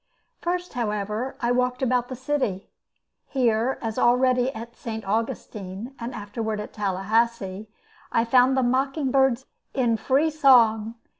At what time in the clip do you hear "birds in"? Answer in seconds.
9.11-9.97